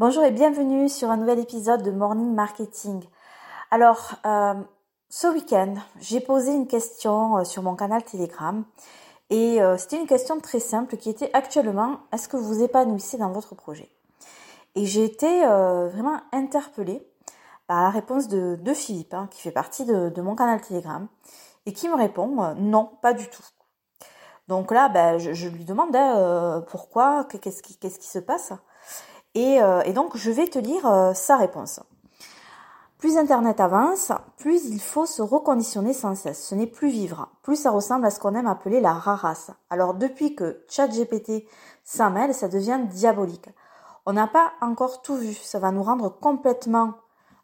Bonjour 0.00 0.24
et 0.24 0.30
bienvenue 0.30 0.88
sur 0.88 1.10
un 1.10 1.18
nouvel 1.18 1.40
épisode 1.40 1.82
de 1.82 1.90
Morning 1.90 2.32
Marketing. 2.32 3.04
Alors, 3.70 4.14
euh, 4.24 4.54
ce 5.10 5.26
week-end, 5.26 5.74
j'ai 5.98 6.20
posé 6.20 6.54
une 6.54 6.66
question 6.66 7.36
euh, 7.36 7.44
sur 7.44 7.62
mon 7.62 7.76
canal 7.76 8.02
Telegram 8.02 8.64
et 9.28 9.60
euh, 9.60 9.76
c'était 9.76 10.00
une 10.00 10.06
question 10.06 10.40
très 10.40 10.58
simple 10.58 10.96
qui 10.96 11.10
était 11.10 11.28
actuellement, 11.34 11.98
est-ce 12.14 12.28
que 12.28 12.38
vous 12.38 12.62
épanouissez 12.62 13.18
dans 13.18 13.30
votre 13.30 13.54
projet? 13.54 13.90
Et 14.74 14.86
j'ai 14.86 15.04
été 15.04 15.44
vraiment 15.44 16.18
interpellée 16.32 17.06
par 17.66 17.82
la 17.82 17.90
réponse 17.90 18.28
de, 18.28 18.72
Philippe, 18.72 19.12
hein, 19.12 19.28
qui 19.30 19.42
fait 19.42 19.52
partie 19.52 19.84
de, 19.84 20.22
mon 20.22 20.34
canal 20.34 20.62
Telegram, 20.62 21.08
et 21.66 21.74
qui 21.74 21.90
me 21.90 21.94
répond, 21.94 22.54
non, 22.54 22.90
pas 23.02 23.12
du 23.12 23.28
tout. 23.28 23.44
Donc 24.48 24.70
là, 24.70 24.88
ben, 24.88 25.18
je, 25.18 25.48
lui 25.48 25.66
demandais 25.66 26.62
pourquoi, 26.68 27.26
qu'est-ce 27.26 27.62
qui 27.62 28.08
se 28.08 28.18
passe? 28.18 28.54
Euh, 29.36 29.82
et, 29.82 29.92
donc, 29.92 30.16
je 30.16 30.30
vais 30.30 30.46
te 30.46 30.58
lire 30.58 30.86
euh, 30.86 31.14
sa 31.14 31.36
réponse. 31.36 31.80
Plus 32.98 33.16
Internet 33.16 33.60
avance, 33.60 34.12
plus 34.36 34.66
il 34.66 34.80
faut 34.80 35.06
se 35.06 35.22
reconditionner 35.22 35.94
sans 35.94 36.14
cesse. 36.14 36.46
Ce 36.46 36.54
n'est 36.54 36.66
plus 36.66 36.90
vivre. 36.90 37.28
Plus 37.42 37.56
ça 37.56 37.70
ressemble 37.70 38.04
à 38.04 38.10
ce 38.10 38.20
qu'on 38.20 38.34
aime 38.34 38.46
appeler 38.46 38.80
la 38.80 38.92
rarasse. 38.92 39.52
Alors 39.70 39.94
depuis 39.94 40.34
que 40.34 40.62
ChatGPT 40.68 41.46
s'en 41.82 42.10
mêle, 42.10 42.34
ça 42.34 42.48
devient 42.48 42.80
diabolique. 42.90 43.48
On 44.04 44.12
n'a 44.12 44.26
pas 44.26 44.52
encore 44.60 45.00
tout 45.00 45.16
vu. 45.16 45.32
Ça 45.32 45.58
va 45.58 45.72
nous 45.72 45.82
rendre 45.82 46.10
complètement... 46.10 46.92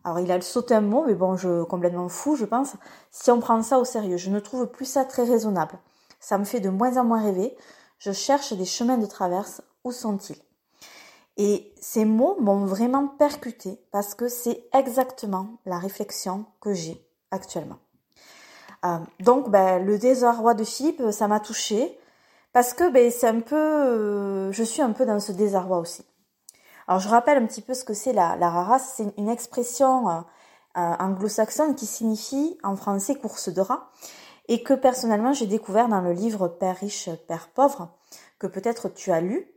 Alors 0.05 0.21
il 0.21 0.31
a 0.31 0.41
sauté 0.43 0.75
un 0.75 0.83
mot, 0.83 1.05
mais 1.07 1.15
bon, 1.15 1.37
je 1.37 1.65
complètement 1.65 2.11
fou, 2.11 2.37
je 2.37 2.45
pense. 2.45 2.75
Si 3.11 3.31
on 3.31 3.41
prend 3.41 3.63
ça 3.63 3.79
au 3.79 3.85
sérieux, 3.85 4.19
je 4.19 4.31
ne 4.31 4.41
trouve 4.41 4.67
plus 4.67 4.85
ça 4.85 5.07
très 5.07 5.25
raisonnable. 5.25 5.79
Ça 6.21 6.37
me 6.37 6.45
fait 6.45 6.61
de 6.61 6.69
moins 6.69 6.99
en 6.99 7.05
moins 7.05 7.23
rêver. 7.23 7.57
Je 7.99 8.13
cherche 8.13 8.53
des 8.53 8.67
chemins 8.67 8.99
de 8.99 9.07
traverse. 9.07 9.63
Où 9.85 9.91
sont-ils? 9.91 10.46
Et 11.37 11.73
ces 11.81 12.05
mots 12.05 12.37
m'ont 12.41 12.65
vraiment 12.65 13.09
percuté 13.09 13.79
parce 13.93 14.15
que 14.15 14.29
c'est 14.29 14.65
exactement 14.73 15.59
la 15.67 15.79
réflexion 15.79 16.47
que 16.61 16.73
j'ai 16.73 17.05
actuellement. 17.31 17.79
Euh, 18.85 18.99
donc, 19.21 19.51
ben, 19.51 19.85
le 19.85 19.99
désarroi 19.99 20.55
de 20.55 20.65
Philippe, 20.65 21.03
ça 21.11 21.29
m'a 21.29 21.41
touché 21.41 21.99
parce 22.53 22.73
que 22.73 22.91
ben, 22.91 23.11
c'est 23.11 23.29
un 23.29 23.41
peu, 23.41 23.57
euh, 23.57 24.53
je 24.53 24.63
suis 24.63 24.83
un 24.83 24.93
peu 24.93 25.05
dans 25.05 25.21
ce 25.21 25.33
désarroi 25.33 25.79
aussi. 25.79 26.05
Alors, 26.89 27.01
je 27.01 27.09
rappelle 27.09 27.43
un 27.43 27.47
petit 27.47 27.63
peu 27.63 27.75
ce 27.75 27.85
que 27.85 27.95
c'est 27.95 28.13
la, 28.13 28.37
la 28.37 28.49
rarasse. 28.49 28.95
C'est 28.97 29.13
une 29.19 29.29
expression 29.29 30.09
euh, 30.09 30.23
anglo-saxonne 30.75 31.75
qui 31.75 31.87
signifie 31.87 32.59
en 32.63 32.77
français 32.77 33.17
course 33.17 33.49
de 33.49 33.61
rat 33.61 33.91
et 34.49 34.63
que 34.63 34.75
personnellement 34.75 35.33
j'ai 35.33 35.47
découvert 35.47 35.89
dans 35.89 36.01
le 36.01 36.13
livre 36.13 36.49
Père 36.49 36.77
riche, 36.77 37.11
Père 37.27 37.49
pauvre 37.49 37.91
que 38.39 38.47
peut-être 38.47 38.89
tu 38.89 39.11
as 39.11 39.21
lu 39.21 39.51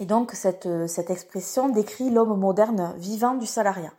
et 0.00 0.04
donc 0.04 0.32
cette, 0.32 0.68
cette 0.88 1.10
expression 1.10 1.68
décrit 1.68 2.10
l'homme 2.10 2.38
moderne 2.38 2.94
vivant 2.98 3.34
du 3.34 3.46
salariat. 3.46 3.92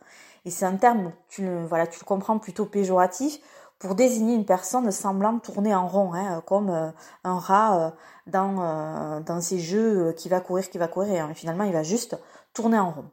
Et 0.44 0.50
c'est 0.50 0.64
un 0.64 0.76
terme, 0.76 1.12
tu 1.28 1.42
le, 1.42 1.66
voilà, 1.66 1.86
tu 1.86 1.98
le 2.00 2.04
comprends 2.04 2.38
plutôt 2.38 2.64
péjoratif 2.64 3.40
pour 3.78 3.94
désigner 3.94 4.34
une 4.34 4.44
personne 4.44 4.90
semblant 4.90 5.38
tourner 5.38 5.74
en 5.74 5.86
rond, 5.86 6.12
hein, 6.14 6.42
comme 6.46 6.70
euh, 6.70 6.90
un 7.24 7.38
rat 7.38 7.78
euh, 7.78 7.90
dans, 8.26 8.56
euh, 8.60 9.20
dans 9.20 9.40
ces 9.40 9.60
jeux 9.60 10.12
qui 10.16 10.28
va 10.28 10.40
courir, 10.40 10.68
qui 10.68 10.78
va 10.78 10.88
courir, 10.88 11.30
et 11.30 11.34
finalement 11.34 11.64
il 11.64 11.72
va 11.72 11.82
juste 11.82 12.18
tourner 12.54 12.78
en 12.78 12.90
rond. 12.90 13.04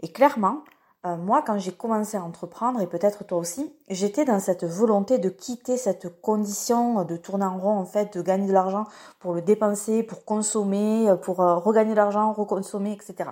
Et 0.00 0.10
clairement, 0.10 0.62
euh, 1.06 1.16
moi, 1.16 1.42
quand 1.42 1.58
j'ai 1.58 1.72
commencé 1.72 2.18
à 2.18 2.22
entreprendre, 2.22 2.80
et 2.82 2.86
peut-être 2.86 3.24
toi 3.24 3.38
aussi, 3.38 3.74
j'étais 3.88 4.26
dans 4.26 4.38
cette 4.38 4.64
volonté 4.64 5.16
de 5.16 5.30
quitter 5.30 5.78
cette 5.78 6.20
condition 6.20 7.04
de 7.04 7.16
tourner 7.16 7.46
en 7.46 7.58
rond, 7.58 7.78
en 7.78 7.86
fait, 7.86 8.16
de 8.18 8.22
gagner 8.22 8.46
de 8.46 8.52
l'argent 8.52 8.84
pour 9.18 9.32
le 9.32 9.40
dépenser, 9.40 10.02
pour 10.02 10.26
consommer, 10.26 11.08
euh, 11.08 11.16
pour 11.16 11.40
euh, 11.40 11.56
regagner 11.56 11.92
de 11.92 11.96
l'argent, 11.96 12.32
reconsommer, 12.32 12.92
etc. 12.92 13.30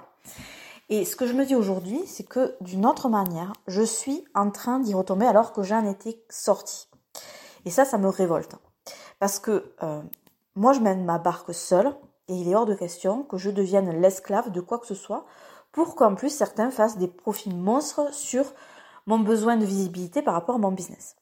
Et 0.89 1.05
ce 1.05 1.15
que 1.15 1.27
je 1.27 1.35
me 1.35 1.45
dis 1.45 1.55
aujourd'hui, 1.55 2.01
c'est 2.07 2.27
que 2.27 2.57
d'une 2.63 2.87
autre 2.87 3.11
manière, 3.11 3.53
je 3.67 3.83
suis 3.83 4.25
en 4.35 4.51
train 4.51 4.79
d'y 4.79 4.95
retomber 4.95 5.27
alors 5.27 5.53
que 5.53 5.63
j'en 5.63 5.85
étais 5.85 6.23
sortie. 6.31 6.89
Et 7.67 7.71
ça, 7.71 7.85
ça 7.85 7.99
me 7.99 8.09
révolte. 8.09 8.57
Parce 9.19 9.39
que 9.39 9.75
moi, 10.57 10.73
je 10.73 10.81
mène 10.81 11.05
ma 11.05 11.19
barque 11.19 11.53
seule, 11.53 11.93
et 12.29 12.35
il 12.35 12.49
est 12.49 12.55
hors 12.55 12.65
de 12.65 12.75
question 12.75 13.23
que 13.23 13.37
je 13.37 13.51
devienne 13.51 14.01
l'esclave 14.01 14.51
de 14.51 14.61
quoi 14.63 14.79
que 14.79 14.87
ce 14.87 14.95
soit 14.95 15.27
pour 15.73 15.95
qu'en 15.95 16.15
plus 16.15 16.31
certains 16.31 16.71
fassent 16.71 16.99
des 16.99 17.09
profits 17.09 17.55
monstres 17.55 18.13
sur 18.13 18.45
mon 19.07 19.19
besoin 19.19 19.57
de 19.57 19.65
visibilité 19.65 20.23
par 20.23 20.35
rapport 20.35 20.57
à 20.57 20.59
mon 20.59 20.71
business. 20.73 21.17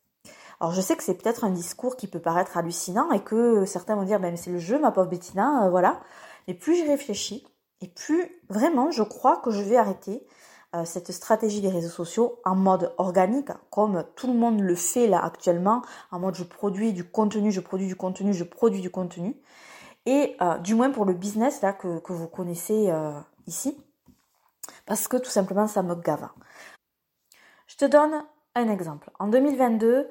Alors 0.61 0.73
je 0.73 0.81
sais 0.81 0.97
que 0.97 1.03
c'est 1.03 1.15
peut-être 1.15 1.45
un 1.45 1.51
discours 1.51 1.97
qui 1.97 2.07
peut 2.07 2.21
paraître 2.21 2.57
hallucinant 2.57 3.11
et 3.13 3.21
que 3.21 3.65
certains 3.67 3.95
vont 3.95 4.05
dire 4.05 4.21
ben 4.21 4.37
c'est 4.37 4.51
le 4.51 4.59
jeu 4.59 4.79
ma 4.79 4.91
pauvre 4.91 5.09
Bettina, 5.09 5.67
euh, 5.67 5.71
voilà. 5.71 6.01
Mais 6.49 6.55
plus 6.55 6.77
j'y 6.77 6.87
réfléchis 6.87 7.47
et 7.83 7.89
plus 7.89 8.41
vraiment 8.49 8.91
je 8.91 9.03
crois 9.03 9.37
que 9.37 9.51
je 9.51 9.63
vais 9.63 9.77
arrêter 9.77 10.27
euh, 10.75 10.85
cette 10.85 11.13
stratégie 11.13 11.61
des 11.61 11.69
réseaux 11.69 11.91
sociaux 11.91 12.41
en 12.45 12.55
mode 12.55 12.93
organique, 12.97 13.51
comme 13.71 14.05
tout 14.17 14.27
le 14.29 14.33
monde 14.33 14.61
le 14.61 14.75
fait 14.75 15.07
là 15.07 15.23
actuellement, 15.23 15.83
en 16.11 16.19
mode 16.19 16.35
je 16.35 16.45
produis 16.45 16.93
du 16.93 17.05
contenu, 17.05 17.53
je 17.53 17.61
produis 17.61 17.87
du 17.87 17.97
contenu, 17.97 18.33
je 18.33 18.45
produis 18.45 18.81
du 18.81 18.91
contenu. 18.91 19.37
Et 20.07 20.37
euh, 20.41 20.57
du 20.59 20.75
moins 20.75 20.91
pour 20.91 21.05
le 21.05 21.13
business 21.13 21.61
là 21.63 21.73
que, 21.73 21.99
que 21.99 22.13
vous 22.13 22.29
connaissez 22.29 22.93
ici, 23.47 23.77
parce 24.87 25.09
que 25.09 25.17
tout 25.17 25.31
simplement 25.31 25.67
ça 25.67 25.83
me 25.83 25.95
gave. 25.95 26.29
Je 27.67 27.77
te 27.77 27.85
donne 27.85 28.25
un 28.55 28.69
exemple. 28.71 29.11
En 29.19 29.29
2022, 29.29 30.09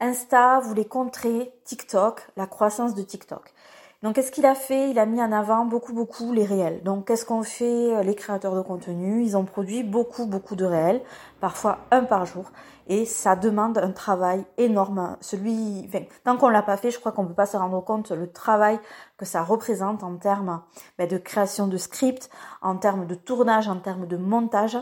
Insta 0.00 0.60
voulait 0.60 0.86
contrer 0.86 1.52
TikTok, 1.64 2.26
la 2.36 2.46
croissance 2.46 2.94
de 2.94 3.02
TikTok. 3.02 3.52
Donc 4.02 4.14
qu'est-ce 4.14 4.30
qu'il 4.30 4.46
a 4.46 4.54
fait? 4.54 4.90
Il 4.90 4.98
a 4.98 5.06
mis 5.06 5.22
en 5.22 5.32
avant 5.32 5.64
beaucoup 5.64 5.94
beaucoup 5.94 6.32
les 6.32 6.44
réels. 6.44 6.82
Donc 6.82 7.06
qu'est-ce 7.06 7.24
qu'ont 7.24 7.42
fait 7.42 7.94
euh, 7.94 8.02
les 8.02 8.14
créateurs 8.14 8.54
de 8.54 8.60
contenu? 8.60 9.22
Ils 9.22 9.36
ont 9.36 9.44
produit 9.44 9.82
beaucoup 9.82 10.26
beaucoup 10.26 10.54
de 10.54 10.64
réels, 10.64 11.02
parfois 11.40 11.78
un 11.90 12.04
par 12.04 12.26
jour, 12.26 12.50
et 12.88 13.06
ça 13.06 13.36
demande 13.36 13.78
un 13.78 13.92
travail 13.92 14.44
énorme. 14.58 15.16
Celui, 15.20 15.84
enfin, 15.88 16.04
tant 16.24 16.36
qu'on 16.36 16.48
l'a 16.48 16.62
pas 16.62 16.76
fait, 16.76 16.90
je 16.90 17.00
crois 17.00 17.12
qu'on 17.12 17.26
peut 17.26 17.34
pas 17.34 17.46
se 17.46 17.56
rendre 17.56 17.82
compte 17.82 18.10
le 18.10 18.30
travail 18.30 18.78
que 19.16 19.24
ça 19.24 19.42
représente 19.42 20.02
en 20.02 20.16
termes 20.16 20.62
ben, 20.98 21.08
de 21.08 21.16
création 21.16 21.66
de 21.66 21.76
script, 21.78 22.30
en 22.62 22.76
termes 22.76 23.06
de 23.06 23.14
tournage, 23.14 23.68
en 23.68 23.78
termes 23.78 24.06
de 24.06 24.16
montage 24.16 24.78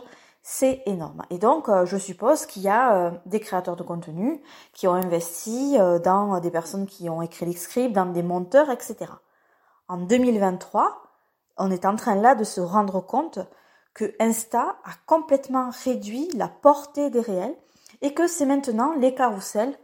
c'est 0.47 0.82
énorme. 0.84 1.22
Et 1.31 1.38
donc, 1.38 1.71
euh, 1.71 1.87
je 1.87 1.97
suppose 1.97 2.44
qu'il 2.44 2.62
y 2.62 2.69
a 2.69 2.94
euh, 2.94 3.10
des 3.25 3.41
créateurs 3.41 3.77
de 3.77 3.82
contenu 3.82 4.43
qui 4.75 4.87
ont 4.87 4.93
investi 4.93 5.77
euh, 5.81 5.99
dans 5.99 6.38
des 6.38 6.50
personnes 6.50 6.84
qui 6.84 7.09
ont 7.09 7.22
écrit 7.22 7.47
les 7.47 7.55
scripts, 7.55 7.94
dans 7.94 8.05
des 8.05 8.22
monteurs, 8.22 8.71
etc. 8.71 9.10
En 9.88 9.97
2023, 9.97 11.03
on 11.56 11.71
est 11.71 11.87
en 11.87 11.97
train 11.97 12.15
là 12.16 12.34
de 12.34 12.44
se 12.44 12.60
rendre 12.60 13.00
compte 13.00 13.38
que 13.94 14.15
Insta 14.21 14.77
a 14.84 14.91
complètement 15.06 15.71
réduit 15.82 16.28
la 16.37 16.49
portée 16.49 17.09
des 17.09 17.22
réels 17.22 17.56
et 18.03 18.12
que 18.12 18.26
c'est 18.26 18.44
maintenant 18.44 18.93
les 18.99 19.15
carousels 19.15 19.75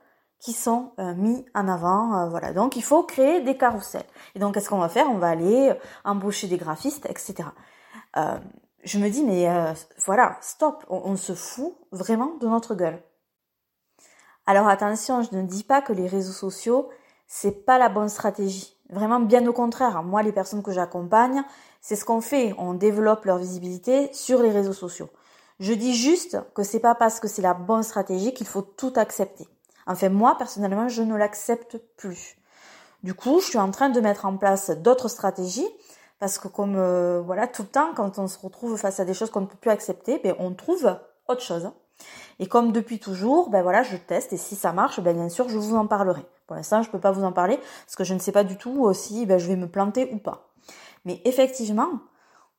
qui 0.40 0.52
sont 0.52 0.92
mis 1.16 1.44
en 1.54 1.68
avant. 1.68 2.28
voilà. 2.28 2.52
Donc, 2.52 2.74
il 2.74 2.82
faut 2.82 3.02
créer 3.02 3.40
des 3.42 3.56
carousels. 3.56 4.06
Et 4.34 4.38
donc, 4.38 4.54
qu'est-ce 4.54 4.70
qu'on 4.70 4.78
va 4.78 4.88
faire? 4.88 5.06
On 5.10 5.18
va 5.18 5.28
aller 5.28 5.72
embaucher 6.04 6.48
des 6.48 6.56
graphistes, 6.56 7.06
etc 7.10 7.44
je 8.84 8.98
me 8.98 9.08
dis, 9.08 9.22
mais 9.22 9.48
euh, 9.48 9.72
voilà, 10.04 10.36
stop, 10.40 10.84
on, 10.88 11.16
se 11.16 11.34
fout 11.34 11.74
vraiment 11.92 12.34
de 12.40 12.46
notre 12.46 12.74
gueule. 12.74 13.02
Alors 14.46 14.68
attention, 14.68 15.22
je 15.22 15.36
ne 15.36 15.42
dis 15.42 15.64
pas 15.64 15.82
que 15.82 15.92
les 15.92 16.06
réseaux 16.06 16.32
sociaux, 16.32 16.88
c'est 17.26 17.64
pas 17.64 17.78
la 17.78 17.88
bonne 17.88 18.08
stratégie. 18.08 18.76
Vraiment, 18.88 19.20
bien 19.20 19.46
au 19.46 19.52
contraire. 19.52 20.02
Moi, 20.02 20.22
les 20.22 20.32
personnes 20.32 20.62
que 20.62 20.72
j'accompagne, 20.72 21.44
c'est 21.80 21.94
ce 21.94 22.04
qu'on 22.04 22.20
fait. 22.20 22.54
On 22.58 22.74
développe 22.74 23.24
leur 23.24 23.38
visibilité 23.38 24.12
sur 24.12 24.42
les 24.42 24.50
réseaux 24.50 24.72
sociaux. 24.72 25.10
Je 25.60 25.72
dis 25.72 25.94
juste 25.94 26.38
que 26.54 26.62
c'est 26.62 26.80
pas 26.80 26.94
parce 26.94 27.20
que 27.20 27.28
c'est 27.28 27.42
la 27.42 27.54
bonne 27.54 27.82
stratégie 27.82 28.32
qu'il 28.32 28.46
faut 28.46 28.62
tout 28.62 28.92
accepter. 28.96 29.46
Enfin, 29.86 30.08
moi, 30.08 30.36
personnellement, 30.38 30.88
je 30.88 31.02
ne 31.02 31.16
l'accepte 31.16 31.78
plus. 31.96 32.36
Du 33.02 33.14
coup, 33.14 33.40
je 33.40 33.46
suis 33.46 33.58
en 33.58 33.70
train 33.70 33.90
de 33.90 34.00
mettre 34.00 34.24
en 34.24 34.36
place 34.36 34.70
d'autres 34.70 35.08
stratégies 35.08 35.68
parce 36.20 36.38
que 36.38 36.46
comme 36.46 36.76
euh, 36.76 37.20
voilà 37.20 37.48
tout 37.48 37.62
le 37.62 37.68
temps 37.68 37.92
quand 37.96 38.18
on 38.18 38.28
se 38.28 38.38
retrouve 38.38 38.76
face 38.76 39.00
à 39.00 39.04
des 39.04 39.14
choses 39.14 39.30
qu'on 39.30 39.40
ne 39.40 39.46
peut 39.46 39.58
plus 39.60 39.70
accepter, 39.70 40.20
ben 40.22 40.36
on 40.38 40.52
trouve 40.54 40.96
autre 41.26 41.42
chose. 41.42 41.70
Et 42.38 42.46
comme 42.46 42.72
depuis 42.72 43.00
toujours, 43.00 43.50
ben 43.50 43.62
voilà, 43.62 43.82
je 43.82 43.96
teste 43.96 44.32
et 44.32 44.36
si 44.36 44.54
ça 44.54 44.72
marche, 44.72 45.00
ben 45.00 45.14
bien 45.14 45.28
sûr, 45.28 45.48
je 45.48 45.58
vous 45.58 45.74
en 45.74 45.86
parlerai. 45.86 46.24
Pour 46.46 46.56
l'instant, 46.56 46.82
je 46.82 46.90
peux 46.90 47.00
pas 47.00 47.10
vous 47.10 47.24
en 47.24 47.32
parler 47.32 47.58
parce 47.58 47.96
que 47.96 48.04
je 48.04 48.14
ne 48.14 48.18
sais 48.18 48.32
pas 48.32 48.44
du 48.44 48.56
tout 48.56 48.92
si 48.94 49.26
ben, 49.26 49.38
je 49.38 49.48
vais 49.48 49.56
me 49.56 49.68
planter 49.68 50.10
ou 50.12 50.18
pas. 50.18 50.50
Mais 51.04 51.20
effectivement, 51.24 51.88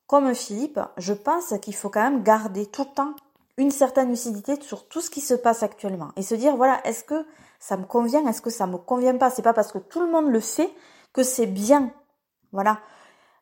comme 0.07 0.33
Philippe, 0.36 0.80
je 0.97 1.13
pense 1.13 1.53
qu'il 1.62 1.75
faut 1.75 1.89
quand 1.89 2.03
même 2.03 2.24
garder 2.24 2.65
tout 2.65 2.83
le 2.83 2.94
temps 2.94 3.15
une 3.57 3.71
certaine 3.71 4.09
lucidité 4.09 4.59
sur 4.62 4.88
tout 4.88 5.01
ce 5.01 5.09
qui 5.09 5.21
se 5.21 5.33
passe 5.33 5.63
actuellement 5.63 6.09
et 6.15 6.21
se 6.21 6.36
dire 6.36 6.56
voilà, 6.56 6.86
est-ce 6.86 7.03
que 7.03 7.25
ça 7.59 7.77
me 7.77 7.86
convient, 7.86 8.25
est-ce 8.27 8.41
que 8.41 8.50
ça 8.50 8.65
me 8.65 8.77
convient 8.77 9.18
pas? 9.18 9.30
C'est 9.30 9.41
pas 9.41 9.53
parce 9.53 9.71
que 9.71 9.77
tout 9.77 10.00
le 10.00 10.12
monde 10.12 10.30
le 10.30 10.39
fait 10.39 10.71
que 11.13 11.24
c'est 11.24 11.47
bien. 11.47 11.91
Voilà. 12.51 12.80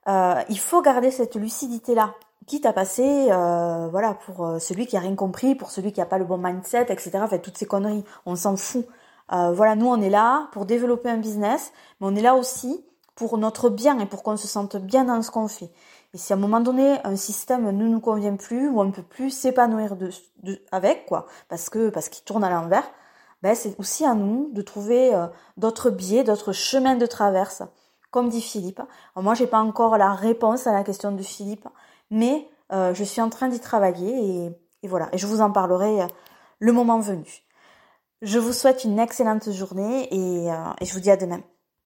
Euh, 0.09 0.41
il 0.50 0.57
faut 0.59 0.81
garder 0.81 1.11
cette 1.11 1.35
lucidité 1.35 1.94
là 1.94 2.15
quitte 2.47 2.65
à 2.65 2.73
passer 2.73 3.27
euh, 3.29 3.89
voilà 3.91 4.15
pour 4.15 4.44
euh, 4.44 4.57
celui 4.57 4.88
qui 4.88 4.97
a 4.97 5.00
rien 5.01 5.13
compris 5.13 5.53
pour 5.53 5.69
celui 5.69 5.91
qui 5.91 6.01
a 6.01 6.06
pas 6.06 6.17
le 6.17 6.25
bon 6.25 6.39
mindset 6.39 6.88
etc 6.89 7.11
enfin 7.21 7.38
toutes 7.38 7.59
ces 7.59 7.67
conneries 7.67 8.03
on 8.25 8.35
s'en 8.35 8.57
fout. 8.57 8.85
Voilà 9.31 9.75
nous 9.75 9.85
on 9.85 10.01
est 10.01 10.09
là 10.09 10.47
pour 10.53 10.65
développer 10.65 11.09
un 11.09 11.17
business 11.17 11.71
mais 12.01 12.07
on 12.07 12.15
est 12.15 12.21
là 12.23 12.33
aussi 12.33 12.83
pour 13.13 13.38
notre 13.38 13.69
bien 13.69 14.00
et 14.00 14.07
pour 14.07 14.23
qu'on 14.23 14.38
se 14.38 14.47
sente 14.47 14.77
bien 14.77 15.03
dans 15.03 15.21
ce 15.21 15.29
qu'on 15.29 15.47
fait. 15.47 15.69
Et 16.15 16.17
si 16.17 16.33
à 16.33 16.35
un 16.35 16.39
moment 16.39 16.61
donné 16.61 16.97
un 17.03 17.15
système 17.15 17.69
ne 17.69 17.88
nous 17.88 18.00
convient 18.00 18.35
plus 18.35 18.67
ou 18.69 18.81
on 18.81 18.85
ne 18.85 18.91
peut 18.91 19.03
plus 19.03 19.29
s'épanouir 19.29 19.95
avec 20.71 21.06
quoi, 21.06 21.27
parce 21.50 21.69
que 21.69 21.89
parce 21.89 22.09
qu'il 22.09 22.23
tourne 22.23 22.44
à 22.44 22.50
l'envers, 22.50 22.89
ben 23.44 23.53
c'est 23.53 23.79
aussi 23.79 24.03
à 24.03 24.15
nous 24.15 24.50
de 24.53 24.63
trouver 24.63 25.11
d'autres 25.57 25.91
biais, 25.91 26.23
d'autres 26.23 26.51
chemins 26.51 26.95
de 26.95 27.06
traverse, 27.06 27.61
comme 28.11 28.29
dit 28.29 28.41
Philippe. 28.41 28.79
Alors 28.79 29.23
moi 29.23 29.33
j'ai 29.33 29.47
pas 29.47 29.59
encore 29.59 29.97
la 29.97 30.13
réponse 30.13 30.67
à 30.67 30.73
la 30.73 30.83
question 30.83 31.11
de 31.11 31.23
Philippe, 31.23 31.67
mais 32.11 32.47
euh, 32.71 32.94
je 32.94 33.03
suis 33.03 33.21
en 33.21 33.29
train 33.29 33.47
d'y 33.47 33.59
travailler 33.59 34.51
et, 34.83 34.88
voilà. 34.88 35.09
Et 35.11 35.17
je 35.17 35.27
vous 35.27 35.41
en 35.41 35.51
parlerai 35.51 36.01
euh, 36.01 36.07
le 36.59 36.71
moment 36.71 37.00
venu. 37.00 37.44
Je 38.21 38.39
vous 38.39 38.53
souhaite 38.53 38.83
une 38.83 39.00
excellente 39.00 39.50
journée 39.51 40.07
et, 40.13 40.47
et 40.47 40.85
je 40.85 40.94
vous 40.94 41.00
dis 41.00 41.11
à 41.11 41.17
demain. 41.17 41.41